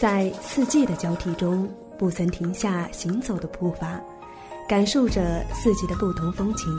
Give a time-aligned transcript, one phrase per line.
[0.00, 4.00] 在四季的交替中，不曾停下行走的步伐，
[4.68, 6.72] 感受着四季的不同风情，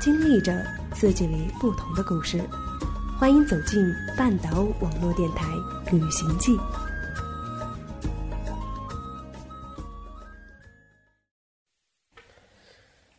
[0.00, 0.64] 经历着
[0.94, 2.42] 四季里不同的故事。
[3.18, 3.78] 欢迎走进
[4.16, 5.44] 半岛网络电台
[5.90, 6.56] 《旅行记》。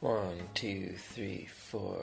[0.02, 1.98] One, two, three, four。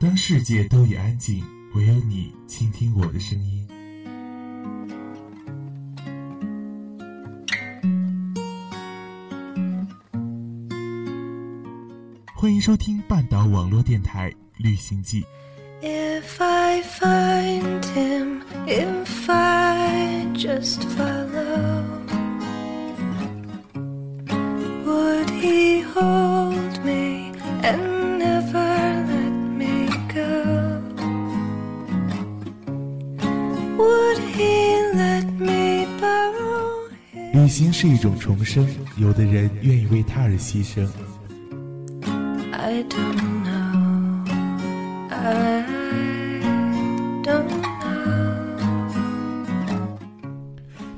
[0.00, 3.57] 当世界都已安静，唯有你倾听我的声音。
[12.40, 15.22] 欢迎收听半岛网络电台《旅行记》。
[15.82, 21.82] If I find him, if I just follow,
[24.86, 27.32] would he hold me
[27.64, 30.80] and never let me go?
[33.78, 36.88] Would he let me borrow?
[37.32, 38.64] 旅行是一种重生，
[38.96, 40.88] 有的人愿意为他而牺牲。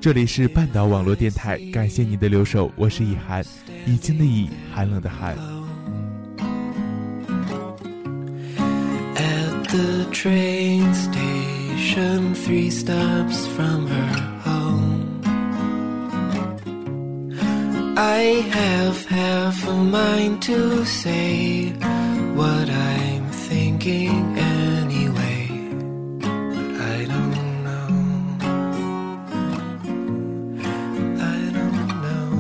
[0.01, 3.45] 这里是半岛网络电台，感谢您的留守，我是以涵，
[3.87, 5.37] 已经的已，寒冷的寒。
[18.03, 21.71] I have half a mind to say
[22.35, 25.51] what I'm thinking anyway,
[26.19, 27.89] but I don't know.
[31.21, 32.31] I don't know.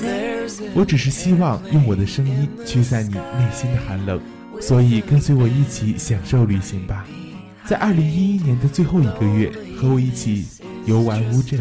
[0.00, 4.18] There's a 我只是希望用我的声音驱散你内心的寒冷，
[4.62, 7.04] 所以跟随我一起享受旅行吧。
[7.66, 10.46] 在二零一一年的最后一个月，和我一起
[10.86, 11.60] 游玩乌镇。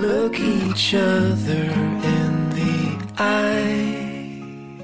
[0.00, 1.64] Look each other
[2.16, 4.80] in the eye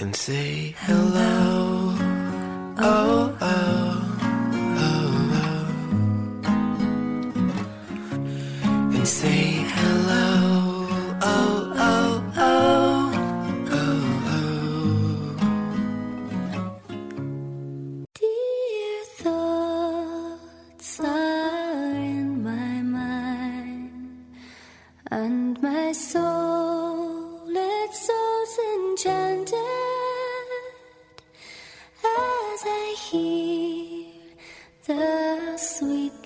[0.00, 1.94] and say hello.
[2.78, 4.11] Oh, oh,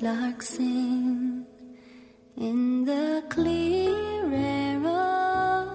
[0.07, 1.45] sweet lark sing
[2.37, 5.69] in the clear air of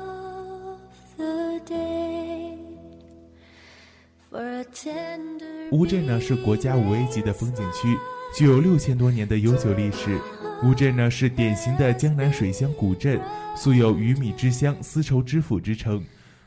[1.18, 2.58] the day.
[4.30, 7.98] For a tender 乌镇呢是国家五 A 级的风景区，
[8.36, 10.18] 具有六千多年的悠久历史。
[10.64, 13.20] 乌镇呢是典型的江南水乡古镇，
[13.56, 16.04] 素有“鱼米之乡、丝绸之府”之称。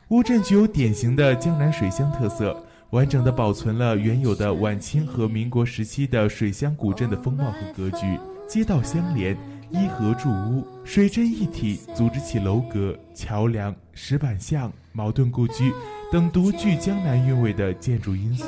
[0.09, 9.35] 乌镇具有典型的江南水乡特色，完整的保存了原有的晚清和民国时期的水乡古镇的风貌和格局，街道相连，
[9.69, 15.73] 依河筑屋，水镇一体，组织起楼阁、桥梁、石板巷、茅盾故居
[16.11, 18.45] 等独具江南韵味的建筑因素。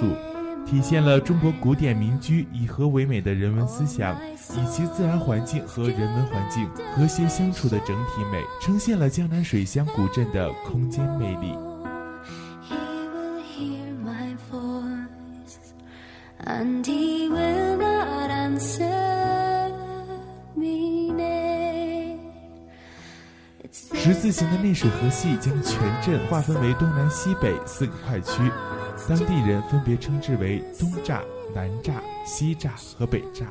[0.66, 11.66] 体现了中国古典民居以和为美的人文思想，以其自然环境和人文环境和谐相处的整体美，呈现了江南水乡古镇的空间魅力。
[16.47, 19.69] And he will not answer
[20.56, 22.18] me nay.
[23.63, 28.50] It's 十字形的内水河系将全镇划分为东南西北四个块区，
[29.09, 31.22] 当地人分别称之为东栅、
[31.53, 33.44] 南栅、西栅和北栅。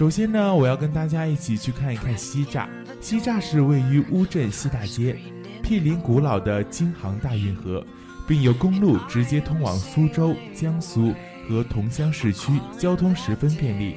[0.00, 2.66] 首先呢，我要跟大家一起去看一看西栅。
[3.02, 5.14] 西栅是位于乌镇西大街，
[5.62, 7.84] 毗邻古老的京杭大运河，
[8.26, 11.12] 并有公路直接通往苏州、江苏
[11.46, 13.94] 和桐乡市区，交通十分便利。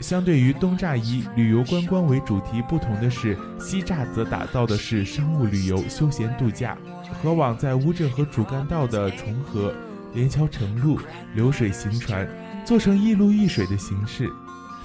[0.00, 6.78] 相对于东栅以旅游观光为主题不同的是，西栅则打造的是商务旅游、休闲度假。
[7.22, 9.74] 河网在乌镇和主干道的重合，
[10.14, 10.98] 连桥成路，
[11.34, 12.26] 流水行船，
[12.64, 14.30] 做成一路一水的形式。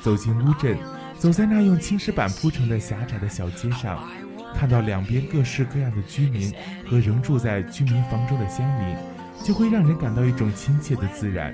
[0.07, 0.77] 走进乌镇，
[1.19, 4.01] 走在那用青石板铺成的狭窄的小街上，
[4.55, 6.49] 看到两边各式各样的居民
[6.89, 8.95] 和仍住在居民房中的乡民，
[9.43, 11.53] 就会让人感到一种亲切的自然。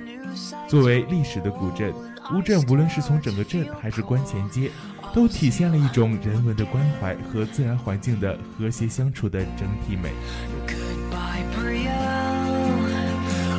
[0.68, 1.92] 作为历史的古镇，
[2.36, 4.70] 乌镇无论是从整个镇还是关前街，
[5.16, 10.12] 都体现了一种人文的关怀和自然环境的和谐相处的整体美。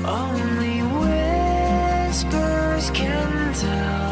[0.04, 2.12] Only we
[2.94, 4.03] can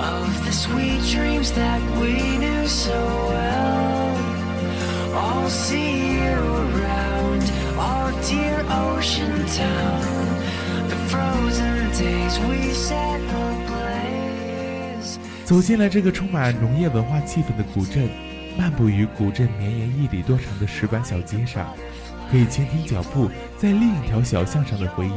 [0.00, 4.16] of the sweet dreams that we knew so well.
[5.12, 7.44] I'll see you around
[7.78, 10.00] our dear ocean town.
[10.88, 15.18] The frozen days we set ablaze.
[15.44, 18.08] 走进了这个充满农业文化气氛的古镇，
[18.56, 21.74] 漫步于古镇绵延一里多长的石板小街上，
[22.30, 25.12] 可以倾听脚步在另一条小巷上的回音。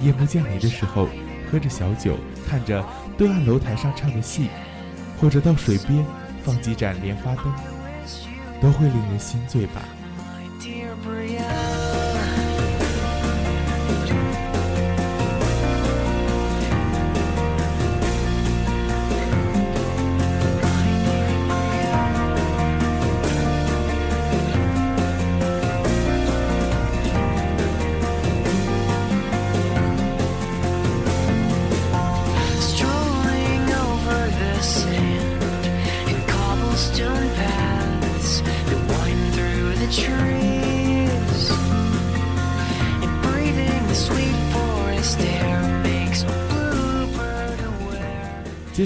[0.00, 1.08] 夜幕降临的时候，
[1.50, 2.16] 喝着小酒，
[2.48, 2.84] 看着
[3.16, 4.48] 对岸楼台上唱的戏，
[5.20, 6.04] 或者到水边
[6.42, 7.52] 放几盏莲花灯，
[8.60, 9.82] 都会令人心醉吧。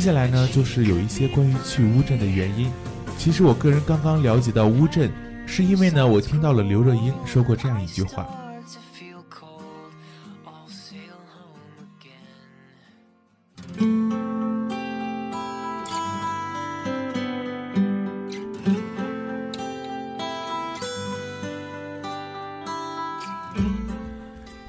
[0.02, 2.68] 接下来呢，就是有一些关于去乌镇的原因。
[3.16, 5.08] 其实我个人刚刚了解到乌镇，
[5.46, 8.26] 是因为呢，我听到了刘若英说过这样一句话。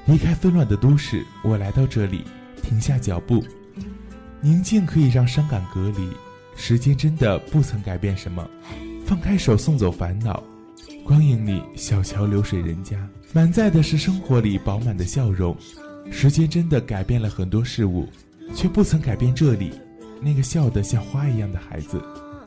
[0.06, 2.24] 离开纷乱的都市，我来到这里，
[2.62, 3.44] 停下脚步。
[4.44, 6.06] 宁静可以让伤感隔离，
[6.54, 8.46] 时间真的不曾改变什么。
[9.06, 10.42] 放开手，送走烦恼。
[11.02, 15.56] 光影里，小桥流水人家，满载的是生活里饱满的笑容。
[16.10, 18.06] 时间真的改变了很多事物，
[18.54, 19.72] 却不曾改变这里
[20.20, 21.98] 那个笑得像花一样的孩子，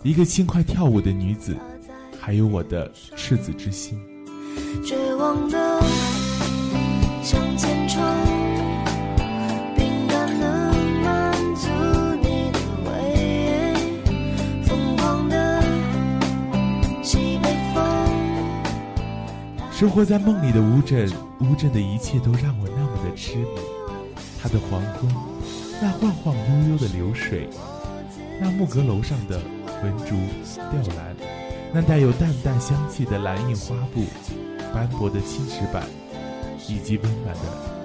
[0.03, 1.57] 一个轻快跳舞的女子，
[2.21, 3.99] 还有我的赤子之心。
[4.85, 5.81] 绝望的
[7.23, 8.03] 向前冲，
[19.77, 21.07] 生活在梦里的乌镇，
[21.41, 23.47] 乌镇的一切都让我那么的痴迷。
[24.41, 25.07] 它的黄昏，
[25.79, 27.47] 那晃晃悠悠的流水，
[28.41, 29.39] 那木阁楼上的
[29.83, 30.15] 文竹
[30.55, 31.15] 吊兰，
[31.71, 34.05] 那带有淡淡香气的蓝印花布，
[34.73, 35.83] 斑驳的青石板，
[36.67, 37.76] 以及温暖的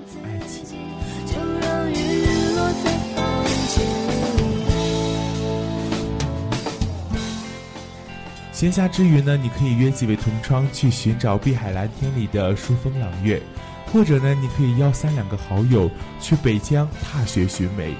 [8.63, 13.43] 闲暇之余呢，你可以约几位同窗去寻找碧海蓝天里的疏风朗月，
[13.87, 15.91] 或者呢，你可以邀三两个好友
[16.21, 17.93] 去北疆踏雪寻梅。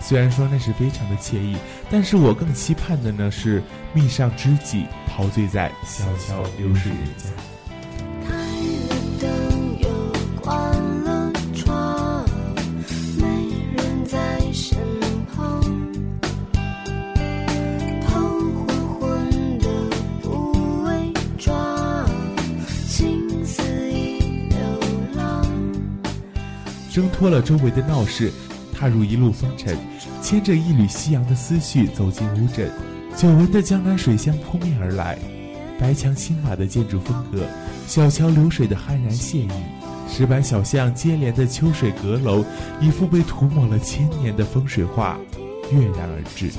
[0.00, 1.56] 虽然说那是非常的惬意，
[1.88, 7.57] 但是我更期盼的呢是觅上知己，陶醉在小桥流水人家。
[26.90, 28.32] 挣脱了周围的闹市，
[28.74, 29.76] 踏入一路风尘，
[30.22, 32.70] 牵着一缕夕阳的思绪走进乌镇。
[33.16, 35.18] 久闻的江南水乡扑面而来，
[35.78, 37.46] 白墙青瓦的建筑风格，
[37.86, 39.50] 小桥流水的酣然惬意，
[40.08, 42.44] 石板小巷接连的秋水阁楼，
[42.80, 45.18] 一幅被涂抹了千年的风水画，
[45.72, 46.50] 跃然而至。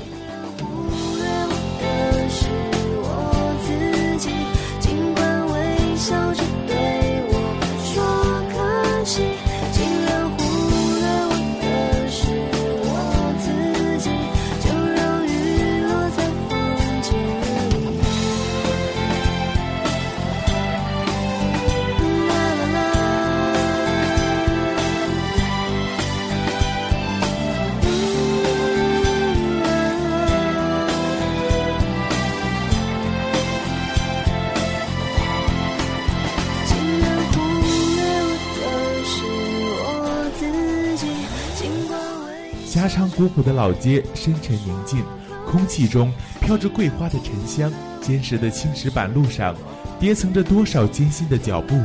[43.19, 45.03] 古朴的老街深沉宁静，
[45.45, 46.09] 空气中
[46.39, 47.69] 飘着桂花的沉香。
[47.99, 49.53] 坚实的青石板路上，
[49.99, 51.75] 叠层着多少艰辛的脚步，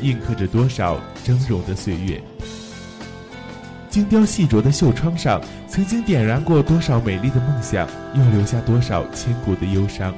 [0.00, 2.20] 印刻着多少峥嵘的岁月。
[3.90, 10.12] 精雕细琢的绣窗上，曾经点燃过多少美丽的梦想，又留下多少千古的忧伤。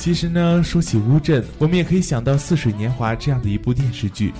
[0.00, 4.32] 其实呢，说起乌镇，我们也可以想到《似水年华》这样的一部电视剧。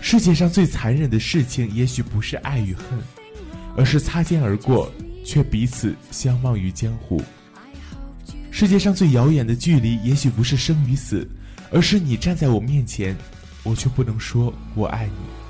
[0.00, 2.84] 世界上最残忍的事情，也许不是爱与恨，
[3.76, 4.88] 而是擦肩而过，
[5.24, 7.20] 却彼此相忘于江湖。
[8.52, 11.28] 世界上最遥远的距离，也许不是生与死，
[11.72, 13.16] 而是你站在我面前，
[13.64, 15.41] 我却不能说我爱你。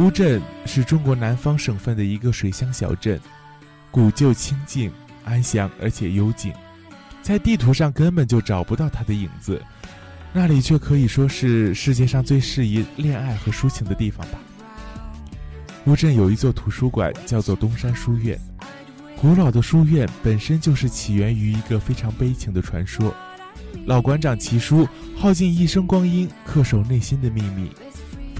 [0.00, 3.20] 乌镇是中国南方省份的一个水乡小镇，
[3.90, 4.90] 古旧清静、
[5.26, 6.50] 安详而且幽静，
[7.20, 9.60] 在地图上根本就找不到它的影子，
[10.32, 14.38] 那里却可以说是世界上最适宜恋爱和抒情的地方吧。
[15.84, 18.40] 乌镇有一座图书馆，叫做东山书院。
[19.20, 23.14] 古老的书院本身就是起源于一个非常悲情的传说，
[23.84, 27.70] 老馆长齐叔耗尽一生光阴，恪守内心的秘密。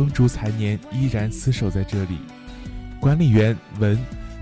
[0.01, 2.17] 风烛残年，依然厮守在这里。
[2.99, 3.99] 管理员文，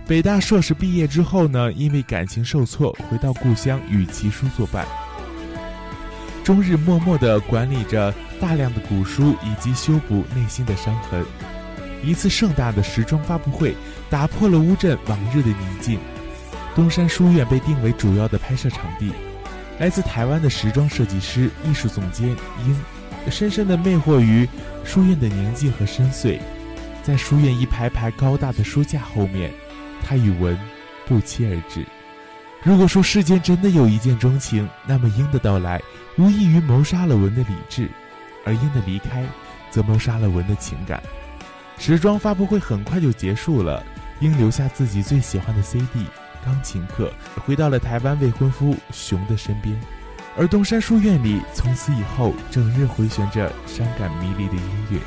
[0.06, 4.86] 北大硕士毕业之后呢，因为感情受挫，回到故乡与齐叔作伴，
[6.44, 11.24] 终日默默地管理着大量的古书以及修补内心的伤痕。
[12.04, 13.74] 一次盛大的时装发布会
[14.08, 15.98] 打破了乌镇往日的宁静，
[16.76, 19.10] 东山书院被定为主要的拍摄场地。
[19.80, 22.28] 来自台湾的时装设计师、艺术总监
[22.64, 22.76] 英。
[23.28, 24.48] 深深的魅惑于
[24.88, 26.40] 书院的宁静和深邃，
[27.02, 29.52] 在书院一排排高大的书架后面，
[30.02, 30.58] 他与文
[31.06, 31.84] 不期而至。
[32.62, 35.78] 如果说世间真的有一见钟情，那么英的到来
[36.16, 37.90] 无异于谋杀了文的理智，
[38.46, 39.22] 而英的离开
[39.70, 41.02] 则谋杀了文的情感。
[41.76, 43.84] 时装发布会很快就结束了，
[44.20, 46.00] 英留下自己最喜欢的 CD
[46.46, 49.78] 《钢琴课》，回到了台湾未婚夫熊的身边。
[50.40, 55.00] 而东山书院里，从此以后，整日回旋着伤感迷离的音乐。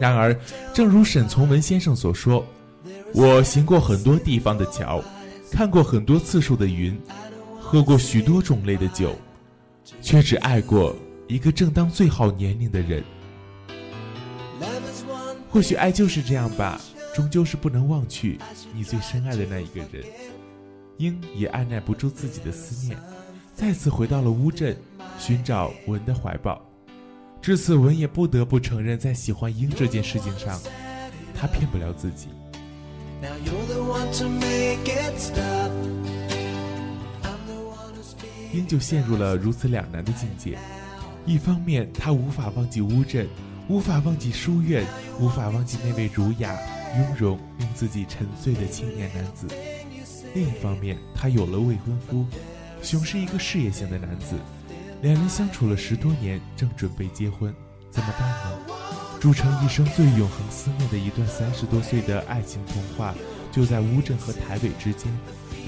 [0.00, 0.34] 然而，
[0.72, 2.42] 正如沈从文先生所说。
[3.12, 5.02] 我行过很多地方的桥，
[5.50, 6.98] 看过很多次数的云，
[7.58, 9.14] 喝过许多种类的酒，
[10.00, 10.94] 却只爱过
[11.26, 13.02] 一个正当最好年龄的人。
[15.50, 16.80] 或许爱就是这样吧，
[17.14, 18.38] 终究是不能忘去
[18.72, 20.04] 你最深爱的那一个人。
[20.98, 22.96] 鹰也按耐不住自己的思念，
[23.54, 24.76] 再次回到了乌镇，
[25.18, 26.64] 寻找文的怀抱。
[27.42, 30.60] 至此，文也不得不承认，在喜欢鹰这件事情上，
[31.34, 32.28] 他骗不了自己。
[38.52, 40.58] 英就陷入了如此两难的境界，
[41.26, 43.28] 一方面他无法忘记乌镇，
[43.68, 44.84] 无法忘记书院，
[45.20, 46.58] 无法忘记那位儒雅、
[46.96, 49.46] 雍容、令自己沉醉的青年男子；
[50.34, 52.26] 另一方面，他有了未婚夫，
[52.82, 54.34] 熊是一个事业型的男子，
[55.02, 57.54] 两人相处了十多年，正准备结婚，
[57.90, 58.79] 怎么办呢？
[59.20, 63.14] 铸成一生最永恒思念的一段三十多岁的爱情童话，
[63.52, 65.12] 就在乌镇和台北之间，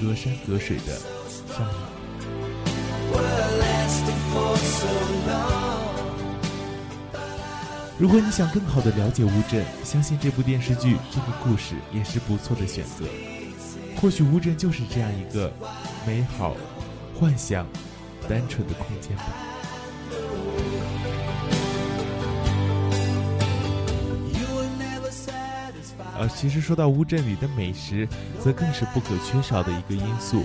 [0.01, 0.97] 隔山隔水的
[1.47, 1.77] 上演。
[7.99, 13.05] 如果你想更好的了解乌镇，相信这部电视剧这个故事也是不错的选择。
[14.01, 15.53] 或许乌镇就是这样一个
[16.07, 16.57] 美好、
[17.19, 17.67] 幻想、
[18.27, 19.52] 单纯的空间吧。
[26.27, 28.07] 其实说到乌镇里的美食，
[28.39, 30.43] 则更是不可缺少的一个因素。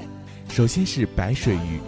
[0.50, 1.80] 首先是白水鱼，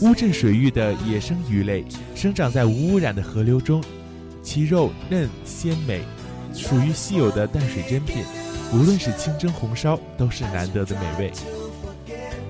[0.00, 1.84] 乌镇水域的野生鱼类
[2.14, 3.82] 生长在无污染的河流中，
[4.42, 6.02] 其肉嫩鲜美，
[6.54, 8.24] 属于稀有的淡水珍品。
[8.72, 11.32] 无论是清蒸、红烧，都是难得的美味。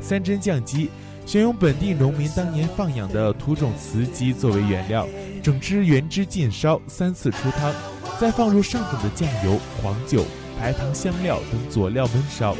[0.00, 0.88] 三珍酱鸡
[1.26, 5.07] 选用本地农民当年放养的土种雌鸡作为原料，
[5.43, 7.75] 整只原汁浸烧，三次出汤，
[8.21, 10.25] 再放入上等的酱油、黄酒、
[10.59, 12.57] 白糖、香料等佐料焖烧。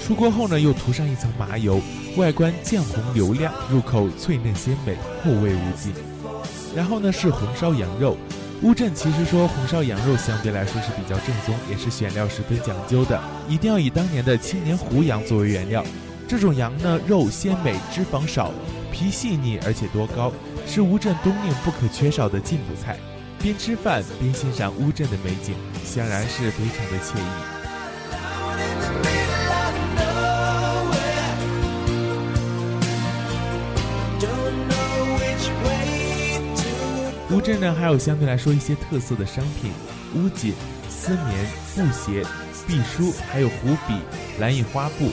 [0.00, 1.80] 出锅后呢，又涂上一层麻油，
[2.16, 4.94] 外观酱红油亮，入口脆嫩鲜美，
[5.24, 5.92] 后味无尽。
[6.74, 8.16] 然后呢是红烧羊肉。
[8.62, 13.18] 乌镇其实说红烧羊肉相对来说是比较正宗，也是选料十分讲究的，
[13.48, 15.82] 一定要以当年的青年湖羊作为原料。
[16.28, 18.52] 这种羊呢，肉鲜美，脂肪少，
[18.92, 20.30] 皮细腻，而且多膏，
[20.66, 22.98] 是乌镇冬令不可缺少的进补菜。
[23.42, 27.22] 边吃饭边欣赏乌镇的美景，显然是非常的惬意。
[37.34, 39.72] 乌镇呢，还有相对来说一些特色的商品，
[40.14, 40.52] 乌锦、
[40.90, 42.22] 丝棉、布鞋、
[42.66, 43.94] 壁书，还有湖笔、
[44.38, 45.10] 蓝印花布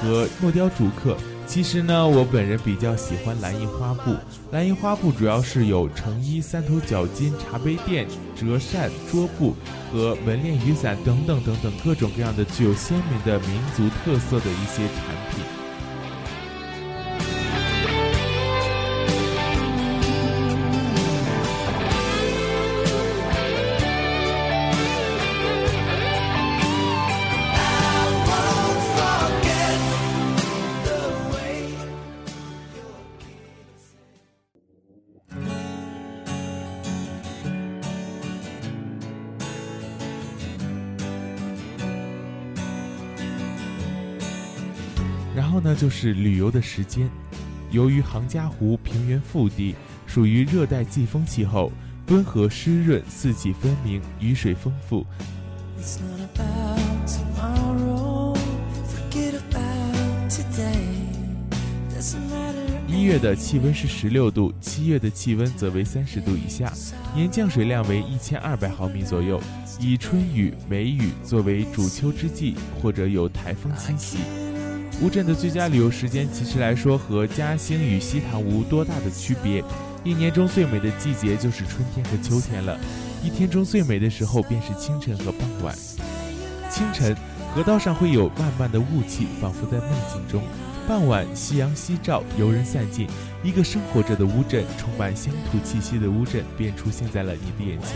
[0.00, 1.16] 和木雕竹刻。
[1.52, 4.16] 其实呢，我本人比较喜欢蓝印花布。
[4.52, 9.54] 蓝印花布主要是有成衣、三头角巾、茶杯垫、折扇、桌布
[9.92, 15.61] 和门帘雨伞等等等等各种各样的具有鲜明的民族特色的一些产品。
[45.34, 47.08] 然后呢，就是旅游的时间。
[47.70, 49.74] 由于杭嘉湖平原腹地
[50.06, 51.72] 属于热带季风气候，
[52.08, 55.06] 温和湿润，四季分明，雨水丰富。
[62.86, 66.70] 一月的气温是十六度，七月的气温则为三十度以下，
[67.14, 69.40] 年降水量为一千二百毫米左右。
[69.80, 74.18] 以春雨、梅雨作为主秋之际，或者有台风侵袭。
[75.02, 79.64] 乌镇的最佳旅游时间，其实来说和嘉兴与西塘无多大的区别。
[80.04, 82.78] 一年中最美的季节就是春天和秋天了，
[83.20, 85.76] 一天中最美的时候便是清晨和傍晚。
[86.70, 87.16] 清晨，
[87.52, 90.40] 河道上会有漫漫的雾气，仿佛在梦境中；
[90.86, 93.08] 傍晚，夕阳西照，游人散尽，
[93.42, 97.90] 一个生活着的乌镇，充满乡土气息的乌镇，便出现在了你的眼前。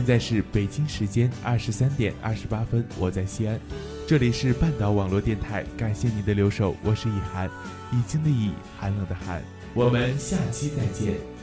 [0.00, 3.60] 现在是北京时间二十三点二十八分，我在西安，
[4.06, 7.50] 这里是半岛网络电台，感谢您的留守，我是以涵，
[7.92, 9.42] 已经的以，寒冷的寒，
[9.74, 11.39] 我们下期再见。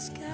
[0.00, 0.29] sky.